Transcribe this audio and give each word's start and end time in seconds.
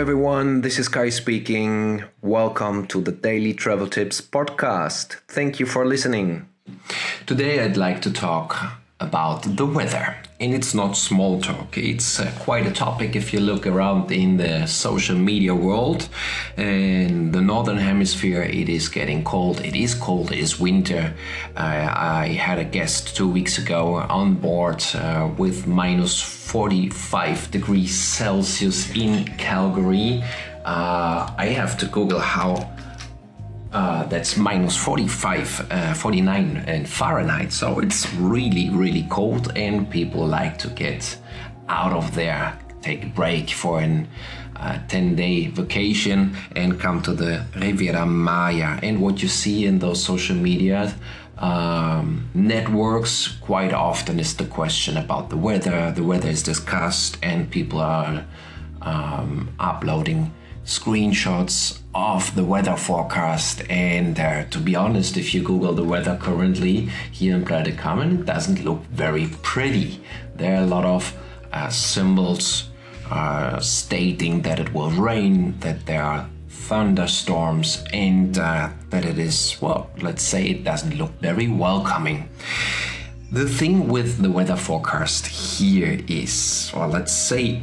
everyone. 0.00 0.62
This 0.62 0.78
is 0.78 0.88
Kai 0.88 1.10
speaking. 1.10 2.04
Welcome 2.22 2.86
to 2.86 3.02
the 3.02 3.12
Daily 3.12 3.52
Travel 3.52 3.86
Tips 3.86 4.22
podcast. 4.22 5.16
Thank 5.28 5.60
you 5.60 5.66
for 5.66 5.84
listening. 5.84 6.48
Today, 7.26 7.62
I'd 7.62 7.76
like 7.76 8.00
to 8.02 8.10
talk 8.10 8.56
about 8.98 9.42
the 9.42 9.66
weather. 9.66 10.16
And 10.40 10.54
it's 10.54 10.72
not 10.72 10.96
small 10.96 11.38
talk, 11.38 11.76
it's 11.76 12.18
uh, 12.18 12.32
quite 12.38 12.66
a 12.66 12.70
topic 12.70 13.14
if 13.14 13.34
you 13.34 13.40
look 13.40 13.66
around 13.66 14.10
in 14.10 14.38
the 14.38 14.64
social 14.64 15.14
media 15.14 15.54
world. 15.54 16.08
In 16.56 17.30
the 17.30 17.42
northern 17.42 17.76
hemisphere, 17.76 18.40
it 18.42 18.70
is 18.70 18.88
getting 18.88 19.22
cold. 19.22 19.60
It 19.62 19.76
is 19.76 19.94
cold, 19.94 20.32
it 20.32 20.38
is 20.38 20.58
winter. 20.58 21.12
Uh, 21.54 21.92
I 21.94 22.28
had 22.28 22.58
a 22.58 22.64
guest 22.64 23.14
two 23.14 23.28
weeks 23.28 23.58
ago 23.58 23.96
on 23.96 24.32
board 24.36 24.82
uh, 24.94 25.28
with 25.36 25.66
minus 25.66 26.22
45 26.22 27.50
degrees 27.50 28.00
Celsius 28.00 28.90
in 28.96 29.26
Calgary. 29.36 30.24
Uh, 30.64 31.30
I 31.36 31.48
have 31.48 31.76
to 31.80 31.86
Google 31.86 32.18
how 32.18 32.66
uh, 33.72 34.04
that's 34.06 34.36
minus 34.36 34.76
45, 34.76 35.66
uh, 35.70 35.94
49 35.94 36.56
in 36.66 36.86
Fahrenheit. 36.86 37.52
So 37.52 37.78
it's 37.78 38.12
really, 38.14 38.70
really 38.70 39.06
cold, 39.10 39.52
and 39.56 39.88
people 39.88 40.26
like 40.26 40.58
to 40.58 40.68
get 40.68 41.16
out 41.68 41.92
of 41.92 42.14
there, 42.14 42.58
take 42.82 43.04
a 43.04 43.08
break 43.08 43.50
for 43.50 43.80
an 43.80 44.08
uh, 44.56 44.78
10 44.88 45.14
day 45.14 45.46
vacation, 45.46 46.36
and 46.56 46.80
come 46.80 47.00
to 47.02 47.12
the 47.12 47.44
Riviera 47.56 48.06
Maya. 48.06 48.78
And 48.82 49.00
what 49.00 49.22
you 49.22 49.28
see 49.28 49.66
in 49.66 49.78
those 49.78 50.02
social 50.02 50.36
media 50.36 50.92
um, 51.38 52.28
networks 52.34 53.28
quite 53.40 53.72
often 53.72 54.20
is 54.20 54.36
the 54.36 54.44
question 54.44 54.96
about 54.96 55.30
the 55.30 55.36
weather. 55.36 55.92
The 55.92 56.04
weather 56.04 56.28
is 56.28 56.42
discussed, 56.42 57.18
and 57.22 57.50
people 57.50 57.78
are 57.78 58.24
um, 58.82 59.54
uploading 59.58 60.32
screenshots 60.64 61.79
of 61.94 62.34
the 62.34 62.44
weather 62.44 62.76
forecast. 62.76 63.62
And 63.68 64.18
uh, 64.18 64.44
to 64.44 64.58
be 64.58 64.76
honest, 64.76 65.16
if 65.16 65.34
you 65.34 65.42
Google 65.42 65.72
the 65.72 65.84
weather 65.84 66.16
currently 66.20 66.88
here 67.10 67.34
in 67.34 67.44
Playa 67.44 67.72
Carmen, 67.72 68.20
it 68.20 68.26
doesn't 68.26 68.64
look 68.64 68.82
very 68.86 69.28
pretty. 69.42 70.00
There 70.36 70.56
are 70.56 70.62
a 70.62 70.66
lot 70.66 70.84
of 70.84 71.16
uh, 71.52 71.68
symbols 71.68 72.70
uh, 73.10 73.58
stating 73.60 74.42
that 74.42 74.60
it 74.60 74.72
will 74.72 74.90
rain, 74.90 75.58
that 75.60 75.86
there 75.86 76.02
are 76.02 76.28
thunderstorms, 76.48 77.82
and 77.92 78.38
uh, 78.38 78.70
that 78.90 79.04
it 79.04 79.18
is, 79.18 79.56
well, 79.60 79.90
let's 80.00 80.22
say 80.22 80.46
it 80.46 80.62
doesn't 80.62 80.96
look 80.96 81.10
very 81.20 81.48
welcoming. 81.48 82.28
The 83.32 83.48
thing 83.48 83.88
with 83.88 84.22
the 84.22 84.30
weather 84.30 84.56
forecast 84.56 85.26
here 85.26 86.00
is, 86.06 86.70
or 86.74 86.86
let's 86.86 87.12
say, 87.12 87.62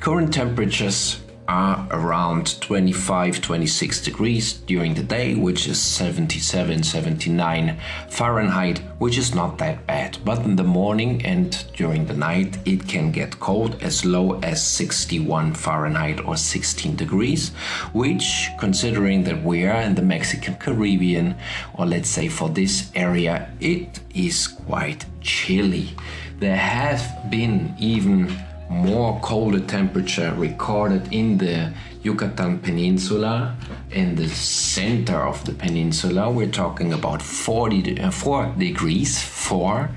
current 0.00 0.34
temperatures 0.34 1.21
are 1.48 1.86
around 1.90 2.60
25 2.60 3.40
26 3.40 4.04
degrees 4.04 4.52
during 4.52 4.94
the 4.94 5.02
day 5.02 5.34
which 5.34 5.66
is 5.66 5.80
77 5.80 6.82
79 6.82 7.78
fahrenheit 8.08 8.78
which 8.98 9.18
is 9.18 9.34
not 9.34 9.58
that 9.58 9.86
bad. 9.86 10.18
But 10.24 10.44
in 10.44 10.56
the 10.56 10.64
morning 10.64 11.24
and 11.24 11.64
during 11.74 12.06
the 12.06 12.14
night 12.14 12.58
it 12.64 12.86
can 12.86 13.10
get 13.10 13.40
cold 13.40 13.82
as 13.82 14.04
low 14.04 14.38
as 14.40 14.64
61 14.64 15.54
fahrenheit 15.54 16.24
or 16.24 16.36
16 16.36 16.96
degrees 16.96 17.50
which 17.92 18.48
considering 18.58 19.24
that 19.24 19.42
we 19.42 19.64
are 19.64 19.80
in 19.82 19.94
the 19.94 20.02
mexican 20.02 20.54
caribbean 20.54 21.34
or 21.74 21.86
let's 21.86 22.08
say 22.08 22.28
for 22.28 22.48
this 22.48 22.90
area 22.94 23.50
it 23.60 24.00
is 24.14 24.46
quite 24.46 25.04
chilly. 25.20 25.90
There 26.38 26.56
have 26.56 27.30
been 27.30 27.74
even 27.78 28.36
more 28.72 29.20
colder 29.20 29.60
temperature 29.60 30.34
recorded 30.36 31.12
in 31.12 31.38
the 31.38 31.72
Yucatan 32.02 32.58
Peninsula 32.58 33.56
in 33.90 34.16
the 34.16 34.28
center 34.28 35.26
of 35.26 35.44
the 35.44 35.52
peninsula. 35.52 36.30
We're 36.30 36.50
talking 36.50 36.92
about 36.92 37.22
40 37.22 38.00
uh, 38.00 38.10
4 38.10 38.54
degrees, 38.58 39.22
4 39.22 39.90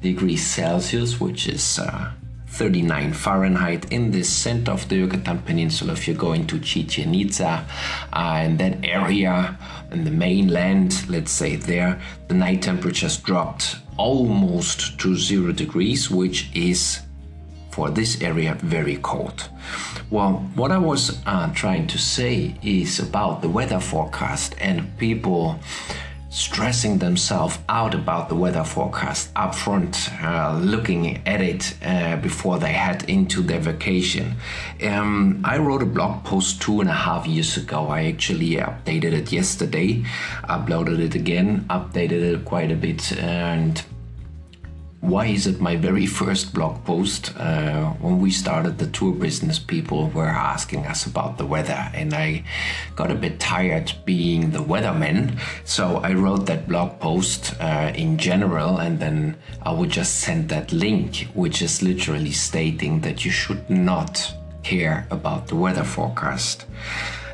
degrees 0.00 0.44
Celsius, 0.46 1.20
which 1.20 1.46
is 1.46 1.78
uh, 1.78 2.12
39 2.48 3.12
Fahrenheit 3.12 3.92
in 3.92 4.10
the 4.10 4.22
center 4.22 4.72
of 4.72 4.88
the 4.88 4.96
Yucatan 4.96 5.38
Peninsula. 5.38 5.92
If 5.92 6.08
you're 6.08 6.16
going 6.16 6.46
to 6.48 6.58
Chichen 6.58 7.14
Itza 7.14 7.66
uh, 8.12 8.42
in 8.44 8.56
that 8.56 8.84
area, 8.84 9.58
in 9.90 10.04
the 10.04 10.10
mainland, 10.10 11.08
let's 11.08 11.32
say 11.32 11.56
there, 11.56 12.00
the 12.28 12.34
night 12.34 12.62
temperatures 12.62 13.18
dropped 13.18 13.76
almost 13.96 14.98
to 14.98 15.16
zero 15.16 15.52
degrees, 15.52 16.10
which 16.10 16.50
is 16.54 17.00
for 17.72 17.90
this 17.90 18.20
area 18.20 18.54
very 18.62 18.96
cold. 18.98 19.48
Well, 20.10 20.44
what 20.54 20.70
I 20.70 20.78
was 20.78 21.20
uh, 21.26 21.52
trying 21.54 21.86
to 21.88 21.98
say 21.98 22.54
is 22.62 23.00
about 23.00 23.42
the 23.42 23.48
weather 23.48 23.80
forecast 23.80 24.54
and 24.60 24.96
people 24.98 25.58
stressing 26.32 26.96
themselves 26.96 27.58
out 27.68 27.94
about 27.94 28.30
the 28.30 28.34
weather 28.34 28.64
forecast 28.64 29.30
up 29.36 29.54
front, 29.54 30.08
uh, 30.22 30.58
looking 30.62 31.20
at 31.26 31.42
it 31.42 31.74
uh, 31.84 32.16
before 32.16 32.58
they 32.58 32.72
head 32.72 33.04
into 33.08 33.42
their 33.42 33.60
vacation. 33.60 34.34
Um, 34.82 35.42
I 35.44 35.58
wrote 35.58 35.82
a 35.82 35.86
blog 35.86 36.24
post 36.24 36.62
two 36.62 36.80
and 36.80 36.88
a 36.88 36.94
half 36.94 37.26
years 37.26 37.58
ago. 37.58 37.88
I 37.88 38.04
actually 38.06 38.52
updated 38.56 39.12
it 39.12 39.30
yesterday, 39.30 40.04
uploaded 40.44 41.00
it 41.00 41.14
again, 41.14 41.66
updated 41.68 42.22
it 42.22 42.44
quite 42.46 42.72
a 42.72 42.76
bit, 42.76 43.12
and 43.18 43.82
why 45.02 45.26
is 45.26 45.48
it 45.48 45.60
my 45.60 45.74
very 45.74 46.06
first 46.06 46.54
blog 46.54 46.84
post? 46.84 47.36
Uh, 47.36 47.90
when 47.94 48.20
we 48.20 48.30
started 48.30 48.78
the 48.78 48.86
tour 48.86 49.12
business, 49.12 49.58
people 49.58 50.08
were 50.10 50.28
asking 50.28 50.86
us 50.86 51.06
about 51.06 51.38
the 51.38 51.44
weather, 51.44 51.90
and 51.92 52.14
I 52.14 52.44
got 52.94 53.10
a 53.10 53.16
bit 53.16 53.40
tired 53.40 53.92
being 54.04 54.52
the 54.52 54.62
weatherman. 54.62 55.40
So 55.64 55.96
I 55.96 56.12
wrote 56.14 56.46
that 56.46 56.68
blog 56.68 57.00
post 57.00 57.52
uh, 57.60 57.92
in 57.96 58.16
general, 58.16 58.78
and 58.78 59.00
then 59.00 59.36
I 59.62 59.72
would 59.72 59.90
just 59.90 60.20
send 60.20 60.48
that 60.50 60.72
link, 60.72 61.26
which 61.34 61.62
is 61.62 61.82
literally 61.82 62.30
stating 62.30 63.00
that 63.00 63.24
you 63.24 63.32
should 63.32 63.68
not 63.68 64.32
care 64.62 65.08
about 65.10 65.48
the 65.48 65.56
weather 65.56 65.82
forecast. 65.82 66.66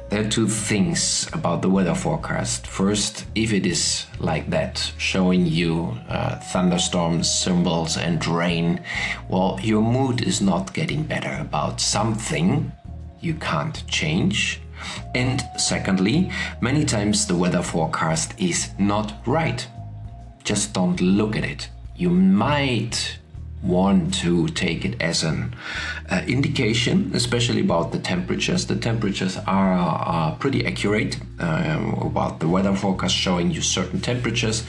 There 0.09 0.25
are 0.25 0.29
two 0.29 0.49
things 0.49 1.29
about 1.35 1.61
the 1.61 1.69
weather 1.69 1.95
forecast. 1.95 2.67
First, 2.67 3.27
if 3.35 3.53
it 3.53 3.67
is 3.67 4.07
like 4.19 4.49
that, 4.49 4.79
showing 4.97 5.45
you 5.45 5.99
uh, 6.09 6.37
thunderstorms, 6.37 7.31
symbols, 7.31 7.99
and 7.99 8.27
rain, 8.27 8.81
well, 9.29 9.61
your 9.63 9.83
mood 9.83 10.23
is 10.23 10.41
not 10.41 10.73
getting 10.73 11.03
better 11.03 11.37
about 11.39 11.83
something 11.83 12.73
you 13.21 13.35
can't 13.35 13.87
change. 13.87 14.63
And 15.15 15.43
secondly, 15.59 16.31
many 16.63 16.87
times 16.87 17.27
the 17.27 17.37
weather 17.37 17.63
forecast 17.63 18.33
is 18.39 18.71
not 18.79 19.13
right. 19.27 19.67
Just 20.43 20.73
don't 20.73 21.01
look 21.03 21.37
at 21.37 21.45
it. 21.45 21.69
You 21.97 22.09
might 22.09 23.18
want 23.63 24.15
to 24.15 24.49
take 24.49 24.85
it 24.85 25.01
as 25.01 25.23
an 25.23 25.55
uh, 26.11 26.23
indication, 26.27 27.11
especially 27.15 27.61
about 27.61 27.93
the 27.93 27.99
temperatures. 27.99 28.67
The 28.67 28.77
temperatures 28.77 29.37
are, 29.47 29.73
are 29.73 30.37
pretty 30.37 30.65
accurate 30.65 31.19
um, 31.41 31.95
about 31.95 32.41
the 32.41 32.49
weather 32.49 32.75
forecast 32.75 33.15
showing 33.15 33.51
you 33.51 33.61
certain 33.61 34.01
temperatures, 34.01 34.65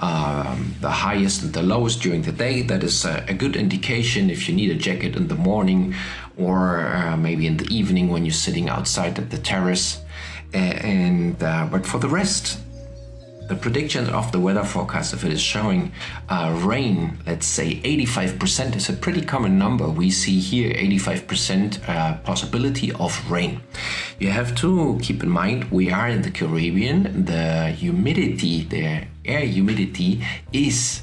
um, 0.00 0.74
the 0.80 0.90
highest 0.90 1.42
and 1.42 1.52
the 1.52 1.62
lowest 1.62 2.02
during 2.02 2.22
the 2.22 2.32
day. 2.32 2.62
That 2.62 2.82
is 2.82 3.04
a, 3.04 3.24
a, 3.28 3.34
good 3.34 3.56
indication 3.56 4.30
if 4.30 4.48
you 4.48 4.54
need 4.54 4.70
a 4.70 4.74
jacket 4.74 5.16
in 5.16 5.28
the 5.28 5.34
morning 5.34 5.94
or 6.36 6.80
uh, 6.86 7.16
maybe 7.16 7.46
in 7.46 7.56
the 7.56 7.66
evening 7.74 8.10
when 8.10 8.24
you're 8.24 8.32
sitting 8.32 8.68
outside 8.68 9.18
at 9.18 9.30
the 9.30 9.38
terrace. 9.38 10.00
And 10.52 11.42
uh, 11.42 11.66
but 11.70 11.86
for 11.86 11.98
the 11.98 12.08
rest, 12.08 12.58
the 13.52 13.60
prediction 13.60 14.08
of 14.08 14.32
the 14.32 14.40
weather 14.40 14.64
forecast, 14.64 15.12
if 15.12 15.24
it 15.24 15.32
is 15.32 15.40
showing 15.40 15.92
uh, 16.30 16.58
rain, 16.64 17.18
let's 17.26 17.46
say 17.46 17.80
85% 17.82 18.76
is 18.76 18.88
a 18.88 18.94
pretty 18.94 19.20
common 19.20 19.58
number. 19.58 19.86
We 19.90 20.10
see 20.10 20.40
here 20.40 20.72
85% 20.72 21.86
uh, 21.86 22.16
possibility 22.18 22.92
of 22.92 23.12
rain. 23.30 23.60
You 24.18 24.30
have 24.30 24.54
to 24.56 24.98
keep 25.02 25.22
in 25.22 25.28
mind 25.28 25.70
we 25.70 25.90
are 25.90 26.08
in 26.08 26.22
the 26.22 26.30
Caribbean. 26.30 27.26
The 27.26 27.68
humidity, 27.68 28.64
the 28.64 29.04
air 29.26 29.44
humidity 29.44 30.24
is 30.52 31.02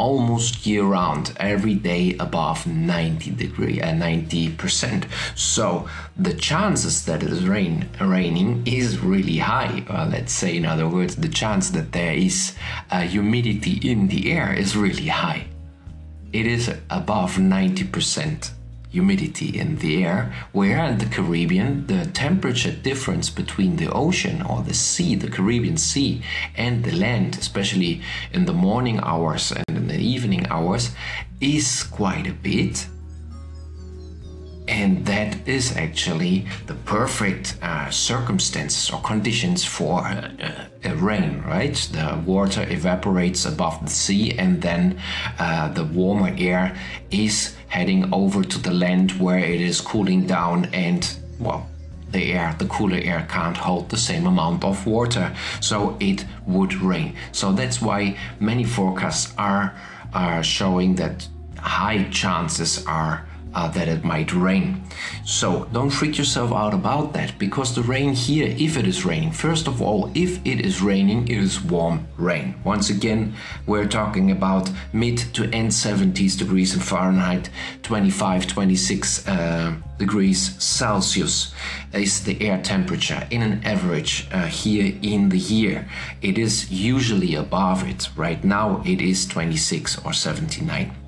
almost 0.00 0.66
year 0.66 0.84
round, 0.84 1.32
every 1.36 1.74
day 1.74 2.16
above 2.18 2.66
90 2.66 3.30
degree 3.32 3.80
and 3.80 4.02
uh, 4.02 4.06
90 4.06 4.52
percent. 4.52 5.06
So 5.34 5.88
the 6.16 6.32
chances 6.32 7.04
that 7.04 7.22
it 7.22 7.30
is 7.30 7.46
rain 7.46 7.88
raining 8.00 8.66
is 8.66 8.98
really 8.98 9.38
high. 9.38 9.84
Uh, 9.88 10.08
let's 10.10 10.32
say, 10.32 10.56
in 10.56 10.64
other 10.64 10.88
words, 10.88 11.16
the 11.16 11.28
chance 11.28 11.70
that 11.70 11.92
there 11.92 12.14
is 12.14 12.54
uh, 12.90 13.02
humidity 13.02 13.74
in 13.90 14.08
the 14.08 14.32
air 14.32 14.54
is 14.54 14.76
really 14.76 15.08
high. 15.08 15.46
It 16.32 16.46
is 16.46 16.74
above 16.88 17.38
90 17.38 17.84
percent 17.84 18.52
humidity 18.90 19.58
in 19.58 19.76
the 19.76 20.04
air, 20.04 20.32
where 20.52 20.84
in 20.84 20.98
the 20.98 21.06
Caribbean, 21.06 21.86
the 21.86 22.06
temperature 22.06 22.72
difference 22.72 23.30
between 23.30 23.76
the 23.76 23.90
ocean 23.92 24.42
or 24.42 24.62
the 24.62 24.74
sea, 24.74 25.14
the 25.14 25.30
Caribbean 25.30 25.76
Sea, 25.76 26.22
and 26.56 26.84
the 26.84 26.94
land, 26.94 27.36
especially 27.36 28.02
in 28.32 28.46
the 28.46 28.52
morning 28.52 29.00
hours 29.00 29.52
and 29.52 29.76
in 29.76 29.88
the 29.88 29.98
evening 29.98 30.46
hours, 30.48 30.90
is 31.40 31.82
quite 31.84 32.26
a 32.26 32.32
bit. 32.32 32.86
And 34.80 35.04
that 35.04 35.36
is 35.46 35.76
actually 35.76 36.46
the 36.66 36.74
perfect 36.74 37.56
uh, 37.62 37.90
circumstances 37.90 38.90
or 38.90 39.00
conditions 39.02 39.64
for 39.64 40.00
uh, 40.00 40.94
rain, 40.96 41.42
right? 41.46 41.74
The 41.92 42.22
water 42.24 42.66
evaporates 42.68 43.44
above 43.44 43.84
the 43.84 43.90
sea, 43.90 44.38
and 44.38 44.62
then 44.62 44.98
uh, 45.38 45.68
the 45.68 45.84
warmer 45.84 46.34
air 46.38 46.74
is 47.10 47.54
heading 47.68 48.12
over 48.12 48.42
to 48.42 48.58
the 48.58 48.72
land 48.72 49.12
where 49.12 49.38
it 49.38 49.60
is 49.60 49.80
cooling 49.80 50.26
down, 50.26 50.66
and 50.72 51.08
well, 51.38 51.68
the 52.10 52.32
air, 52.32 52.56
the 52.58 52.66
cooler 52.66 52.98
air 52.98 53.26
can't 53.30 53.56
hold 53.56 53.90
the 53.90 53.98
same 53.98 54.26
amount 54.26 54.64
of 54.64 54.86
water, 54.86 55.34
so 55.60 55.96
it 56.00 56.24
would 56.46 56.74
rain. 56.74 57.14
So 57.32 57.52
that's 57.52 57.80
why 57.82 58.16
many 58.40 58.64
forecasts 58.64 59.32
are, 59.36 59.74
are 60.14 60.42
showing 60.42 60.96
that 60.96 61.28
high 61.58 62.08
chances 62.10 62.84
are 62.86 63.26
uh, 63.54 63.68
that 63.68 63.88
it 63.88 64.04
might 64.04 64.32
rain. 64.32 64.82
So 65.24 65.66
don't 65.72 65.90
freak 65.90 66.18
yourself 66.18 66.52
out 66.52 66.74
about 66.74 67.12
that 67.14 67.38
because 67.38 67.74
the 67.74 67.82
rain 67.82 68.14
here, 68.14 68.54
if 68.58 68.76
it 68.76 68.86
is 68.86 69.04
raining, 69.04 69.32
first 69.32 69.66
of 69.66 69.82
all, 69.82 70.10
if 70.14 70.44
it 70.46 70.60
is 70.60 70.82
raining, 70.82 71.28
it 71.28 71.38
is 71.38 71.60
warm 71.60 72.06
rain. 72.16 72.54
Once 72.64 72.90
again, 72.90 73.34
we're 73.66 73.88
talking 73.88 74.30
about 74.30 74.70
mid 74.92 75.18
to 75.34 75.44
end 75.52 75.70
70s 75.70 76.38
degrees 76.38 76.74
in 76.74 76.80
Fahrenheit, 76.80 77.50
25, 77.82 78.46
26 78.46 79.28
uh, 79.28 79.74
degrees 79.98 80.62
Celsius 80.62 81.54
is 81.92 82.24
the 82.24 82.40
air 82.40 82.60
temperature 82.62 83.26
in 83.30 83.42
an 83.42 83.62
average 83.64 84.26
uh, 84.32 84.46
here 84.46 84.96
in 85.02 85.28
the 85.28 85.38
year. 85.38 85.88
It 86.22 86.38
is 86.38 86.70
usually 86.70 87.34
above 87.34 87.86
it. 87.88 88.08
Right 88.16 88.42
now, 88.42 88.82
it 88.84 89.00
is 89.00 89.26
26 89.26 90.04
or 90.04 90.12
79. 90.12 90.99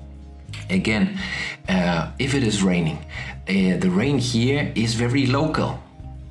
Again, 0.69 1.19
uh, 1.69 2.11
if 2.19 2.33
it 2.33 2.43
is 2.43 2.63
raining, 2.63 2.97
uh, 3.47 3.77
the 3.77 3.89
rain 3.89 4.17
here 4.17 4.71
is 4.75 4.95
very 4.95 5.25
local. 5.25 5.79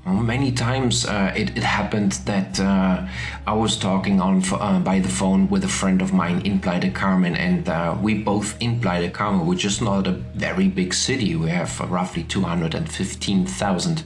Many 0.04 0.50
times 0.50 1.06
uh, 1.06 1.32
it, 1.36 1.56
it, 1.56 1.62
happened 1.62 2.12
that 2.24 2.58
uh, 2.58 3.06
I 3.46 3.52
was 3.52 3.76
talking 3.76 4.20
on 4.20 4.42
uh, 4.50 4.80
by 4.80 4.98
the 4.98 5.08
phone 5.08 5.48
with 5.48 5.62
a 5.62 5.68
friend 5.68 6.02
of 6.02 6.12
mine 6.12 6.40
in 6.44 6.58
Playa 6.58 6.80
del 6.80 6.90
Carmen, 6.90 7.36
and 7.36 7.68
uh, 7.68 7.96
we 8.02 8.14
both 8.14 8.60
in 8.60 8.80
Playa 8.80 9.02
del 9.02 9.10
Carmen, 9.10 9.46
which 9.46 9.64
is 9.64 9.80
not 9.80 10.08
a 10.08 10.12
very 10.34 10.66
big 10.66 10.92
city. 10.92 11.36
We 11.36 11.50
have 11.50 11.78
roughly 11.88 12.24
215,000 12.24 14.02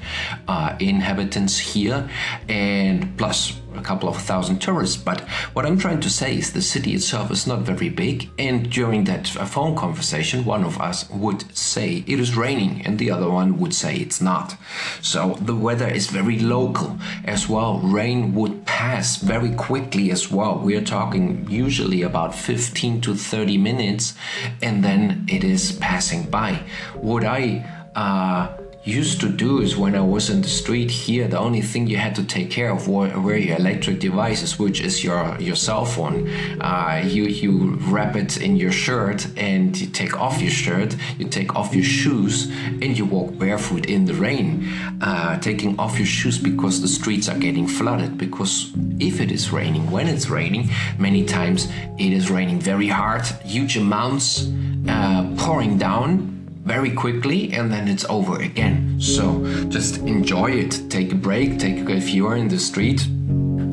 uh, 0.47 0.77
inhabitants 0.81 1.59
here, 1.59 2.11
and 2.47 3.17
plus 3.17 3.59
a 3.79 3.83
couple 3.83 4.09
of 4.09 4.17
thousand 4.17 4.59
tourists. 4.61 4.97
But 4.97 5.21
what 5.53 5.67
I'm 5.67 5.79
trying 5.79 6.01
to 6.01 6.11
say 6.11 6.37
is 6.37 6.53
the 6.53 6.63
city 6.63 6.95
itself 6.95 7.31
is 7.31 7.47
not 7.47 7.61
very 7.61 7.89
big. 7.89 8.29
And 8.39 8.71
during 8.71 9.05
that 9.05 9.27
phone 9.29 9.77
conversation, 9.77 10.45
one 10.45 10.65
of 10.65 10.81
us 10.81 11.09
would 11.11 11.57
say 11.57 12.05
it 12.07 12.21
is 12.21 12.37
raining, 12.37 12.85
and 12.87 12.99
the 12.99 13.11
other 13.11 13.31
one 13.31 13.59
would 13.59 13.75
say 13.75 13.97
it's 13.97 14.21
not. 14.21 14.57
So 15.03 15.37
the 15.41 15.55
weather 15.55 15.89
is 15.89 16.09
very 16.09 16.39
local 16.39 16.99
as 17.25 17.49
well. 17.49 17.79
Rain 17.81 18.35
would 18.35 18.67
pass 18.67 19.17
very 19.17 19.55
quickly 19.55 20.11
as 20.11 20.31
well. 20.31 20.59
We 20.59 20.77
are 20.77 20.85
talking 20.85 21.47
usually 21.49 22.03
about 22.03 22.35
15 22.35 23.01
to 23.03 23.15
30 23.15 23.59
minutes, 23.59 24.15
and 24.63 24.85
then 24.85 25.27
it 25.29 25.45
is 25.45 25.73
passing 25.73 26.31
by. 26.31 26.63
Would 26.97 27.25
I? 27.25 27.73
Uh, 27.95 28.49
used 28.87 29.21
to 29.21 29.29
do 29.29 29.61
is 29.61 29.77
when 29.77 29.97
I 29.97 30.01
was 30.01 30.31
in 30.31 30.43
the 30.43 30.49
street 30.49 30.91
here, 30.91 31.27
the 31.27 31.39
only 31.39 31.61
thing 31.61 31.89
you 31.89 31.97
had 31.97 32.15
to 32.15 32.25
take 32.25 32.51
care 32.51 32.71
of 32.71 32.89
were, 32.89 33.19
were 33.19 33.37
your 33.37 33.57
electric 33.57 33.99
devices, 33.99 34.59
which 34.59 34.81
is 34.81 35.03
your 35.03 35.37
your 35.41 35.57
cell 35.57 35.85
phone. 35.85 36.29
Uh, 36.61 37.03
you 37.05 37.25
you 37.25 37.75
wrap 37.91 38.15
it 38.17 38.37
in 38.41 38.57
your 38.57 38.71
shirt 38.73 39.27
and 39.37 39.79
you 39.81 39.89
take 39.89 40.19
off 40.19 40.41
your 40.41 40.51
shirt, 40.51 40.95
you 41.19 41.27
take 41.27 41.57
off 41.57 41.75
your 41.75 41.85
shoes, 41.85 42.49
and 42.83 42.97
you 42.97 43.05
walk 43.05 43.37
barefoot 43.39 43.87
in 43.87 44.05
the 44.05 44.15
rain, 44.15 44.69
uh, 45.01 45.39
taking 45.41 45.79
off 45.79 45.99
your 45.99 46.07
shoes 46.07 46.39
because 46.39 46.81
the 46.81 46.89
streets 46.89 47.29
are 47.29 47.39
getting 47.39 47.67
flooded. 47.67 48.17
Because 48.17 48.73
if 49.01 49.21
it 49.21 49.33
is 49.33 49.51
raining, 49.51 49.91
when 49.91 50.07
it's 50.07 50.31
raining, 50.31 50.71
many 50.99 51.25
times 51.25 51.69
it 51.99 52.13
is 52.13 52.31
raining 52.31 52.61
very 52.61 52.89
hard, 52.89 53.27
huge 53.45 53.77
amounts 53.77 54.49
uh, 54.89 55.35
pouring 55.37 55.77
down 55.77 56.36
very 56.67 56.91
quickly 56.91 57.53
and 57.53 57.73
then 57.73 57.87
it's 57.87 58.05
over 58.11 58.41
again. 58.41 59.01
So 59.01 59.25
just 59.69 59.99
enjoy 59.99 60.51
it. 60.51 60.91
Take 60.91 61.13
a 61.13 61.15
break. 61.15 61.59
Take 61.59 61.89
if 61.89 62.13
you 62.13 62.27
are 62.27 62.37
in 62.37 62.49
the 62.49 62.59
street, 62.59 63.07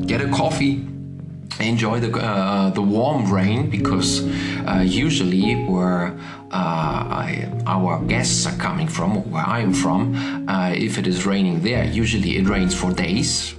get 0.06 0.20
a 0.20 0.30
coffee. 0.30 0.86
Enjoy 1.60 2.00
the 2.00 2.10
uh, 2.18 2.70
the 2.70 2.82
warm 2.82 3.32
rain 3.32 3.70
because 3.70 4.22
usually 4.82 5.54
where 5.64 6.16
uh, 6.50 7.22
I, 7.24 7.50
our 7.66 8.02
guests 8.04 8.46
are 8.46 8.56
coming 8.56 8.88
from, 8.88 9.30
where 9.30 9.46
I 9.46 9.60
am 9.60 9.72
from, 9.72 10.14
uh, 10.48 10.70
if 10.70 10.98
it 10.98 11.06
is 11.06 11.26
raining 11.26 11.60
there, 11.60 11.84
usually 11.84 12.36
it 12.36 12.48
rains 12.48 12.74
for 12.74 12.92
days 12.92 13.54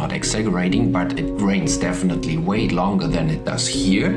not 0.00 0.12
exaggerating, 0.12 0.90
but 0.90 1.18
it 1.18 1.28
rains 1.40 1.76
definitely 1.76 2.36
way 2.38 2.68
longer 2.68 3.06
than 3.06 3.28
it 3.28 3.44
does 3.44 3.68
here, 3.68 4.12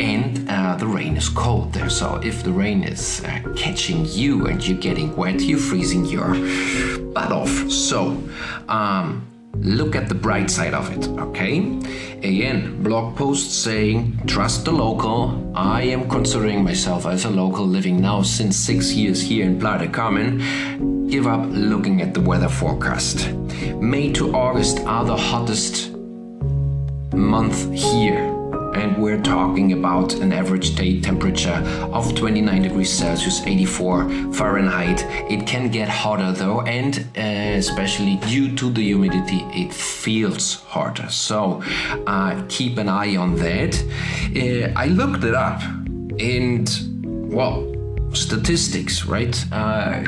and 0.00 0.48
uh, 0.48 0.76
the 0.76 0.86
rain 0.86 1.16
is 1.16 1.28
cold 1.28 1.72
there. 1.72 1.90
So 1.90 2.20
if 2.22 2.44
the 2.44 2.52
rain 2.52 2.84
is 2.84 3.24
uh, 3.24 3.40
catching 3.56 4.06
you 4.06 4.46
and 4.46 4.64
you're 4.66 4.78
getting 4.78 5.16
wet, 5.16 5.40
you're 5.40 5.58
freezing 5.58 6.04
your 6.04 6.30
butt 7.12 7.32
off. 7.32 7.54
So 7.70 8.22
um, 8.68 9.26
look 9.60 9.96
at 9.96 10.08
the 10.08 10.14
bright 10.14 10.50
side 10.50 10.74
of 10.74 10.90
it, 10.96 11.08
okay? 11.18 11.58
Again, 12.18 12.82
blog 12.82 13.16
post 13.16 13.62
saying, 13.62 14.20
trust 14.26 14.64
the 14.64 14.72
local. 14.72 15.52
I 15.54 15.82
am 15.82 16.08
considering 16.08 16.62
myself 16.62 17.06
as 17.06 17.24
a 17.24 17.30
local 17.30 17.66
living 17.66 18.00
now 18.00 18.22
since 18.22 18.56
six 18.56 18.92
years 18.92 19.20
here 19.20 19.44
in 19.44 19.58
Playa 19.58 19.80
del 19.80 19.88
Carmen. 19.88 21.08
Give 21.08 21.26
up 21.26 21.46
looking 21.50 22.02
at 22.02 22.14
the 22.14 22.20
weather 22.20 22.48
forecast. 22.48 23.30
May 23.80 24.12
to 24.12 24.34
August 24.34 24.80
are 24.80 25.04
the 25.04 25.16
hottest 25.16 25.92
month 27.12 27.72
here 27.72 28.35
and 28.76 28.96
we're 28.98 29.20
talking 29.22 29.72
about 29.72 30.14
an 30.14 30.32
average 30.32 30.74
day 30.74 31.00
temperature 31.00 31.62
of 31.92 32.14
29 32.14 32.62
degrees 32.62 32.92
Celsius, 32.92 33.40
84 33.46 34.32
Fahrenheit. 34.34 35.04
It 35.30 35.46
can 35.46 35.70
get 35.70 35.88
hotter 35.88 36.32
though, 36.32 36.60
and 36.62 36.98
uh, 37.16 37.20
especially 37.58 38.16
due 38.28 38.54
to 38.56 38.70
the 38.70 38.82
humidity, 38.82 39.40
it 39.52 39.72
feels 39.72 40.62
hotter. 40.64 41.08
So 41.08 41.62
uh, 42.06 42.42
keep 42.48 42.76
an 42.76 42.88
eye 42.88 43.16
on 43.16 43.36
that. 43.36 43.82
Uh, 44.36 44.72
I 44.78 44.86
looked 44.88 45.24
it 45.24 45.34
up, 45.34 45.62
and 46.18 46.68
well, 47.32 47.66
statistics, 48.12 49.06
right? 49.06 49.34
Uh, 49.52 50.02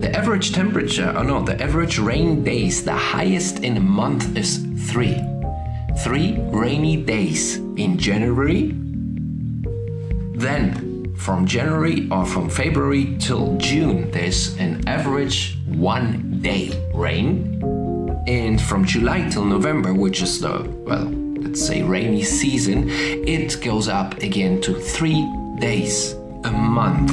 the 0.00 0.10
average 0.14 0.52
temperature, 0.52 1.12
oh 1.16 1.22
no, 1.22 1.42
the 1.42 1.62
average 1.62 1.98
rain 1.98 2.42
days, 2.42 2.84
the 2.84 2.96
highest 2.96 3.60
in 3.60 3.76
a 3.76 3.80
month 3.80 4.36
is 4.36 4.64
three 4.90 5.20
three 5.98 6.36
rainy 6.50 6.96
days 6.96 7.56
in 7.76 7.98
January. 7.98 8.72
Then, 10.34 11.14
from 11.16 11.46
January 11.46 12.08
or 12.10 12.26
from 12.26 12.50
February 12.50 13.16
till 13.18 13.56
June, 13.56 14.10
there's 14.10 14.56
an 14.58 14.86
average 14.88 15.58
one 15.66 16.40
day 16.40 16.72
rain. 16.92 17.60
And 18.26 18.60
from 18.60 18.84
July 18.84 19.28
till 19.28 19.44
November, 19.44 19.94
which 19.94 20.22
is 20.22 20.40
the, 20.40 20.68
well, 20.86 21.04
let's 21.40 21.64
say 21.64 21.82
rainy 21.82 22.22
season, 22.22 22.88
it 22.90 23.60
goes 23.60 23.88
up 23.88 24.18
again 24.18 24.60
to 24.62 24.74
three 24.74 25.24
days 25.60 26.14
a 26.44 26.50
month 26.50 27.10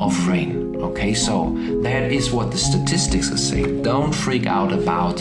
of 0.00 0.28
rain. 0.28 0.76
Okay, 0.76 1.14
so 1.14 1.56
that 1.82 2.10
is 2.10 2.30
what 2.30 2.50
the 2.50 2.58
statistics 2.58 3.30
are 3.30 3.36
saying. 3.36 3.82
Don't 3.82 4.12
freak 4.12 4.46
out 4.46 4.72
about 4.72 5.20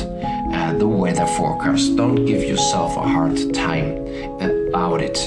uh, 0.53 0.73
the 0.73 0.87
weather 0.87 1.25
forecast. 1.25 1.95
Don't 1.95 2.25
give 2.25 2.43
yourself 2.43 2.97
a 2.97 3.01
hard 3.01 3.53
time 3.53 4.01
about 4.71 5.01
it. 5.01 5.17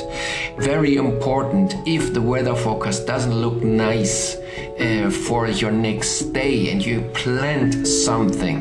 Very 0.59 0.97
important 0.97 1.75
if 1.87 2.14
the 2.14 2.23
weather 2.23 2.54
forecast 2.54 3.07
doesn't 3.07 3.35
look 3.35 3.62
nice 3.62 4.37
uh, 4.81 5.11
for 5.26 5.47
your 5.49 5.71
next 5.71 6.33
day 6.33 6.71
and 6.71 6.85
you 6.85 7.02
planned 7.12 7.87
something, 7.87 8.59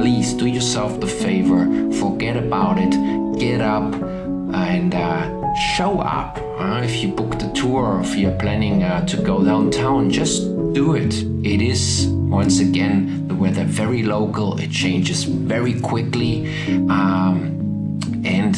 please 0.00 0.32
do 0.34 0.46
yourself 0.46 1.00
the 1.00 1.06
favor, 1.06 1.64
forget 1.94 2.36
about 2.36 2.78
it, 2.78 2.92
get 3.38 3.60
up 3.60 3.92
and 4.54 4.94
uh, 4.94 5.54
show 5.74 5.98
up. 6.00 6.38
Uh, 6.58 6.80
if 6.84 7.02
you 7.02 7.08
booked 7.08 7.42
a 7.42 7.52
tour 7.52 7.84
or 7.84 8.00
if 8.00 8.14
you're 8.14 8.38
planning 8.38 8.82
uh, 8.82 9.04
to 9.06 9.16
go 9.16 9.44
downtown, 9.44 10.10
just 10.10 10.42
do 10.72 10.94
it. 10.94 11.14
It 11.44 11.60
is, 11.60 12.06
once 12.08 12.60
again, 12.60 13.28
the 13.28 13.34
weather 13.34 13.64
very 13.64 14.02
local, 14.02 14.58
it 14.58 14.70
changes 14.70 15.24
very 15.24 15.80
quickly, 15.80 16.46
um, 16.88 18.00
and 18.24 18.56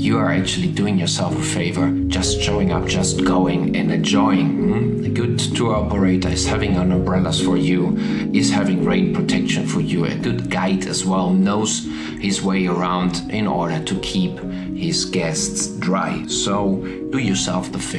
you 0.00 0.16
are 0.16 0.30
actually 0.30 0.68
doing 0.72 0.98
yourself 0.98 1.36
a 1.36 1.42
favor 1.42 1.90
just 2.06 2.40
showing 2.40 2.72
up, 2.72 2.86
just 2.86 3.24
going 3.24 3.76
and 3.76 3.92
enjoying. 3.92 5.04
A 5.04 5.08
good 5.08 5.38
tour 5.38 5.74
operator 5.74 6.28
is 6.28 6.46
having 6.46 6.76
an 6.76 6.92
umbrellas 6.92 7.42
for 7.42 7.56
you, 7.56 7.96
is 8.32 8.50
having 8.50 8.84
rain 8.84 9.12
protection 9.14 9.66
for 9.66 9.80
you. 9.80 10.06
A 10.06 10.14
good 10.14 10.48
guide 10.48 10.86
as 10.86 11.04
well 11.04 11.30
knows 11.30 11.86
his 12.20 12.40
way 12.40 12.66
around 12.66 13.30
in 13.30 13.46
order 13.46 13.82
to 13.84 14.00
keep 14.00 14.38
his 14.74 15.04
guests 15.04 15.66
dry. 15.78 16.24
So 16.26 16.76
do 17.10 17.18
yourself 17.18 17.70
the 17.70 17.78
favor 17.78 17.88